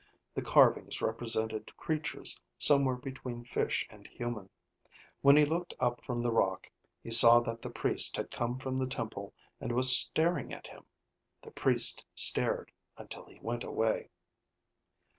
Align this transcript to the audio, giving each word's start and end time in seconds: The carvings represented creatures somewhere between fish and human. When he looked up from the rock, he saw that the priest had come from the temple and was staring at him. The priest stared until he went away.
The 0.33 0.41
carvings 0.41 0.99
represented 0.99 1.77
creatures 1.77 2.41
somewhere 2.57 2.95
between 2.95 3.45
fish 3.45 3.85
and 3.87 4.07
human. 4.07 4.49
When 5.21 5.37
he 5.37 5.45
looked 5.45 5.75
up 5.79 6.01
from 6.01 6.23
the 6.23 6.31
rock, 6.31 6.71
he 7.03 7.11
saw 7.11 7.39
that 7.41 7.61
the 7.61 7.69
priest 7.69 8.17
had 8.17 8.31
come 8.31 8.57
from 8.57 8.79
the 8.79 8.87
temple 8.89 9.31
and 9.59 9.71
was 9.73 9.95
staring 9.95 10.51
at 10.53 10.65
him. 10.65 10.85
The 11.43 11.51
priest 11.51 12.03
stared 12.15 12.71
until 12.97 13.25
he 13.27 13.37
went 13.43 13.63
away. 13.63 14.09